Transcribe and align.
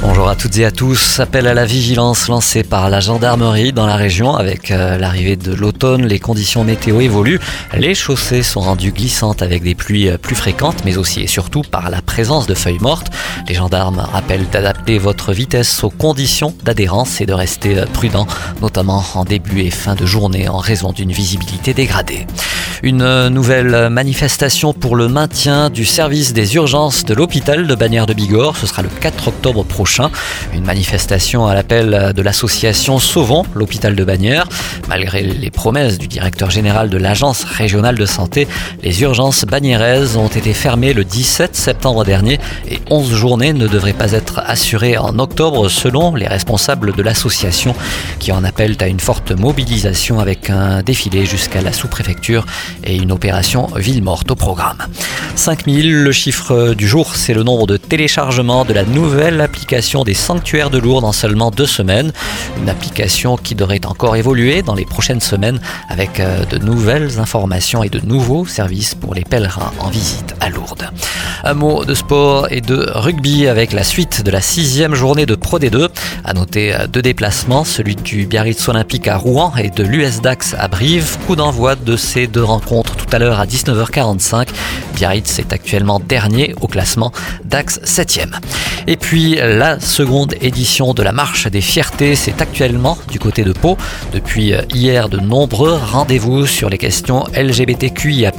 Bonjour 0.00 0.28
à 0.28 0.36
toutes 0.36 0.56
et 0.58 0.64
à 0.64 0.70
tous. 0.70 1.18
Appel 1.18 1.48
à 1.48 1.54
la 1.54 1.66
vigilance 1.66 2.28
lancé 2.28 2.62
par 2.62 2.88
la 2.88 3.00
gendarmerie 3.00 3.72
dans 3.72 3.86
la 3.86 3.96
région. 3.96 4.36
Avec 4.36 4.70
euh, 4.70 4.96
l'arrivée 4.96 5.34
de 5.34 5.52
l'automne, 5.52 6.06
les 6.06 6.20
conditions 6.20 6.62
météo 6.62 7.00
évoluent. 7.00 7.40
Les 7.74 7.96
chaussées 7.96 8.44
sont 8.44 8.60
rendues 8.60 8.92
glissantes 8.92 9.42
avec 9.42 9.64
des 9.64 9.74
pluies 9.74 10.08
euh, 10.08 10.16
plus 10.16 10.36
fréquentes, 10.36 10.84
mais 10.84 10.98
aussi 10.98 11.22
et 11.22 11.26
surtout 11.26 11.62
par 11.62 11.90
la 11.90 12.00
présence 12.00 12.46
de 12.46 12.54
feuilles 12.54 12.78
mortes. 12.80 13.10
Les 13.48 13.54
gendarmes 13.54 13.98
rappellent 13.98 14.48
d'adapter 14.48 14.98
votre 14.98 15.32
vitesse 15.32 15.82
aux 15.82 15.90
conditions 15.90 16.54
d'adhérence 16.62 17.20
et 17.20 17.26
de 17.26 17.32
rester 17.32 17.76
euh, 17.76 17.86
prudent, 17.86 18.28
notamment 18.62 19.04
en 19.14 19.24
début 19.24 19.62
et 19.62 19.70
fin 19.70 19.96
de 19.96 20.06
journée 20.06 20.48
en 20.48 20.58
raison 20.58 20.92
d'une 20.92 21.10
visibilité 21.10 21.74
dégradée. 21.74 22.24
Une 22.84 23.28
nouvelle 23.28 23.88
manifestation 23.90 24.72
pour 24.72 24.94
le 24.94 25.08
maintien 25.08 25.68
du 25.68 25.84
service 25.84 26.32
des 26.32 26.54
urgences 26.54 27.04
de 27.04 27.12
l'hôpital 27.12 27.66
de 27.66 27.74
Bagnères 27.74 28.06
de 28.06 28.14
Bigorre. 28.14 28.56
Ce 28.56 28.68
sera 28.68 28.82
le 28.82 28.88
4 28.88 29.28
octobre 29.28 29.64
prochain. 29.64 30.10
Une 30.54 30.64
manifestation 30.64 31.48
à 31.48 31.54
l'appel 31.54 32.12
de 32.14 32.22
l'association 32.22 33.00
Sauvons 33.00 33.44
l'hôpital 33.54 33.96
de 33.96 34.04
Bagnères. 34.04 34.48
Malgré 34.88 35.22
les 35.22 35.50
promesses 35.50 35.98
du 35.98 36.06
directeur 36.06 36.50
général 36.50 36.88
de 36.88 36.98
l'agence 36.98 37.42
régionale 37.42 37.96
de 37.96 38.06
santé, 38.06 38.46
les 38.84 39.02
urgences 39.02 39.44
bagnéraises 39.44 40.16
ont 40.16 40.28
été 40.28 40.52
fermées 40.52 40.92
le 40.92 41.04
17 41.04 41.56
septembre 41.56 42.04
dernier 42.04 42.38
et 42.70 42.78
11 42.90 43.12
journées 43.12 43.52
ne 43.54 43.66
devraient 43.66 43.92
pas 43.92 44.12
être 44.12 44.40
assurées 44.46 44.96
en 44.96 45.18
octobre 45.18 45.68
selon 45.68 46.14
les 46.14 46.28
responsables 46.28 46.94
de 46.94 47.02
l'association 47.02 47.74
qui 48.20 48.30
en 48.30 48.44
appellent 48.44 48.76
à 48.80 48.86
une 48.86 49.00
forte 49.00 49.32
mobilisation 49.32 50.20
avec 50.20 50.48
un 50.48 50.82
défilé 50.82 51.26
jusqu'à 51.26 51.60
la 51.60 51.72
sous-préfecture 51.72 52.46
et 52.84 52.96
une 52.96 53.12
opération 53.12 53.66
ville 53.76 54.02
morte 54.02 54.30
au 54.30 54.34
programme. 54.34 54.78
5000, 55.34 56.02
le 56.02 56.12
chiffre 56.12 56.74
du 56.74 56.88
jour, 56.88 57.14
c'est 57.14 57.32
le 57.32 57.42
nombre 57.42 57.66
de 57.66 57.76
téléchargements 57.76 58.64
de 58.64 58.72
la 58.72 58.84
nouvelle 58.84 59.40
application 59.40 60.04
des 60.04 60.14
sanctuaires 60.14 60.70
de 60.70 60.78
Lourdes 60.78 61.04
en 61.04 61.12
seulement 61.12 61.50
deux 61.50 61.66
semaines. 61.66 62.12
Une 62.60 62.68
application 62.68 63.36
qui 63.36 63.54
devrait 63.54 63.86
encore 63.86 64.16
évoluer 64.16 64.62
dans 64.62 64.74
les 64.74 64.84
prochaines 64.84 65.20
semaines 65.20 65.60
avec 65.88 66.20
euh, 66.20 66.44
de 66.44 66.58
nouvelles 66.58 67.18
informations 67.18 67.82
et 67.82 67.88
de 67.88 68.00
nouveaux 68.00 68.46
services 68.46 68.94
pour 68.94 69.14
les 69.14 69.24
pèlerins 69.24 69.72
en 69.78 69.88
visite 69.88 70.34
à 70.40 70.50
Lourdes. 70.50 70.90
Un 71.44 71.54
mot 71.54 71.84
de 71.84 71.94
sport 71.94 72.48
et 72.50 72.60
de 72.60 72.90
rugby 72.94 73.46
avec 73.46 73.72
la 73.72 73.84
suite 73.84 74.22
de 74.24 74.30
la 74.30 74.40
sixième 74.40 74.94
journée 74.94 75.24
de 75.24 75.34
Pro 75.34 75.58
D2. 75.58 75.88
À 76.24 76.34
noter 76.34 76.74
euh, 76.74 76.86
deux 76.86 77.02
déplacements, 77.02 77.64
celui 77.64 77.96
du 77.96 78.26
Biarritz 78.26 78.68
Olympique 78.68 79.08
à 79.08 79.16
Rouen 79.16 79.52
et 79.56 79.70
de 79.70 79.84
l'US 79.84 80.20
Dax 80.20 80.54
à 80.58 80.68
Brive. 80.68 81.16
Coup 81.26 81.36
d'envoi 81.36 81.76
de 81.76 81.96
ces 81.96 82.26
deux 82.26 82.44
rencontres 82.44 82.57
tout 82.60 83.06
à 83.12 83.18
l'heure 83.18 83.40
à 83.40 83.46
19h45. 83.46 84.48
Biarritz 84.94 85.38
est 85.38 85.52
actuellement 85.52 86.00
dernier 86.00 86.54
au 86.60 86.66
classement, 86.66 87.12
Dax 87.44 87.80
7e. 87.84 88.34
Et 88.90 88.96
puis 88.96 89.34
la 89.34 89.78
seconde 89.80 90.34
édition 90.40 90.94
de 90.94 91.02
la 91.02 91.12
Marche 91.12 91.46
des 91.46 91.60
Fiertés, 91.60 92.14
c'est 92.14 92.40
actuellement 92.40 92.96
du 93.10 93.18
côté 93.18 93.44
de 93.44 93.52
Pau. 93.52 93.76
Depuis 94.14 94.54
hier, 94.72 95.10
de 95.10 95.20
nombreux 95.20 95.74
rendez-vous 95.74 96.46
sur 96.46 96.70
les 96.70 96.78
questions 96.78 97.26
LGBTQIA+. 97.36 98.32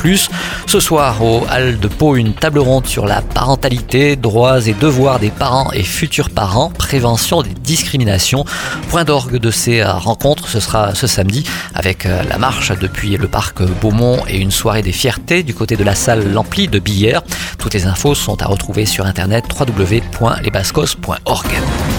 Ce 0.66 0.80
soir, 0.80 1.24
au 1.24 1.46
Hall 1.52 1.78
de 1.80 1.88
Pau, 1.88 2.16
une 2.16 2.34
table 2.34 2.58
ronde 2.58 2.88
sur 2.88 3.06
la 3.06 3.22
parentalité, 3.22 4.16
droits 4.16 4.68
et 4.68 4.74
devoirs 4.74 5.20
des 5.20 5.30
parents 5.30 5.72
et 5.72 5.84
futurs 5.84 6.32
parents, 6.32 6.72
prévention 6.72 7.44
des 7.44 7.54
discriminations. 7.54 8.44
Point 8.90 9.04
d'orgue 9.04 9.38
de 9.38 9.52
ces 9.52 9.84
rencontres, 9.84 10.48
ce 10.48 10.60
sera 10.60 10.96
ce 10.96 11.06
samedi 11.06 11.44
avec 11.76 12.06
la 12.06 12.40
marche 12.40 12.72
depuis 12.82 13.18
le 13.18 13.28
parc 13.28 13.62
Beaumont 13.82 14.24
et 14.28 14.40
une 14.40 14.50
soirée 14.50 14.82
des 14.82 14.94
fiertés 14.94 15.44
du 15.44 15.54
côté 15.54 15.76
de 15.76 15.84
la 15.84 15.94
salle 15.94 16.34
L'Ampli 16.34 16.68
de 16.68 16.80
Billère. 16.80 17.22
Toutes 17.60 17.76
les 17.76 17.86
infos 17.86 18.16
sont 18.16 18.42
à 18.42 18.48
retrouver 18.48 18.88
sur 18.88 19.06
internet 19.06 19.46
www.lesbascos.org. 20.42 21.99